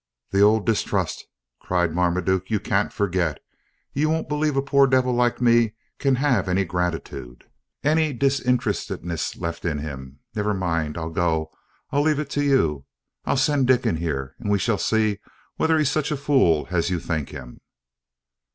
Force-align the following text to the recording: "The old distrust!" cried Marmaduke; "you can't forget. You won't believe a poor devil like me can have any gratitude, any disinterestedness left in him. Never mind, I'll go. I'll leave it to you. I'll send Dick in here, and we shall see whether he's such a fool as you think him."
"The 0.31 0.41
old 0.41 0.65
distrust!" 0.65 1.27
cried 1.59 1.93
Marmaduke; 1.93 2.49
"you 2.49 2.59
can't 2.59 2.91
forget. 2.91 3.39
You 3.93 4.09
won't 4.09 4.27
believe 4.27 4.57
a 4.57 4.61
poor 4.63 4.87
devil 4.87 5.13
like 5.13 5.39
me 5.39 5.75
can 5.99 6.15
have 6.15 6.49
any 6.49 6.65
gratitude, 6.65 7.43
any 7.83 8.11
disinterestedness 8.11 9.35
left 9.35 9.63
in 9.63 9.77
him. 9.77 10.17
Never 10.33 10.55
mind, 10.55 10.97
I'll 10.97 11.11
go. 11.11 11.51
I'll 11.91 12.01
leave 12.01 12.17
it 12.17 12.31
to 12.31 12.43
you. 12.43 12.85
I'll 13.25 13.37
send 13.37 13.67
Dick 13.67 13.85
in 13.85 13.97
here, 13.97 14.35
and 14.39 14.49
we 14.49 14.57
shall 14.57 14.79
see 14.79 15.19
whether 15.57 15.77
he's 15.77 15.91
such 15.91 16.09
a 16.11 16.17
fool 16.17 16.67
as 16.71 16.89
you 16.89 16.99
think 16.99 17.29
him." 17.29 17.61